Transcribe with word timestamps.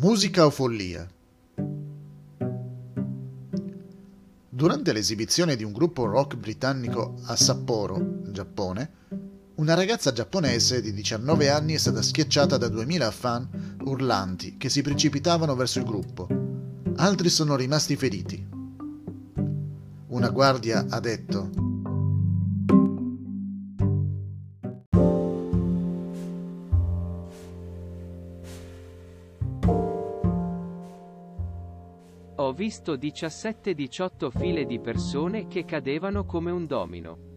Musica 0.00 0.46
o 0.46 0.50
follia? 0.50 1.06
Durante 4.48 4.92
l'esibizione 4.94 5.56
di 5.56 5.62
un 5.62 5.72
gruppo 5.72 6.06
rock 6.06 6.36
britannico 6.36 7.16
a 7.24 7.36
Sapporo, 7.36 8.22
Giappone, 8.30 8.92
una 9.56 9.74
ragazza 9.74 10.10
giapponese 10.10 10.80
di 10.80 10.94
19 10.94 11.50
anni 11.50 11.74
è 11.74 11.76
stata 11.76 12.00
schiacciata 12.00 12.56
da 12.56 12.68
2000 12.68 13.10
fan 13.10 13.76
urlanti 13.82 14.56
che 14.56 14.70
si 14.70 14.80
precipitavano 14.80 15.54
verso 15.54 15.80
il 15.80 15.84
gruppo. 15.84 16.26
Altri 16.96 17.28
sono 17.28 17.54
rimasti 17.54 17.94
feriti. 17.94 18.48
Una 20.06 20.30
guardia 20.30 20.86
ha 20.88 20.98
detto 20.98 21.69
Ho 32.40 32.54
visto 32.54 32.94
17-18 32.94 34.30
file 34.30 34.64
di 34.64 34.80
persone 34.80 35.46
che 35.46 35.66
cadevano 35.66 36.24
come 36.24 36.50
un 36.50 36.64
domino. 36.64 37.29